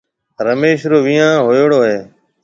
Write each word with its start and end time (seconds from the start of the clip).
رميش 0.45 0.81
رو 0.91 0.97
ويهان 1.05 1.33
هوئيوڙو 1.45 1.79
هيَ۔ 1.87 1.97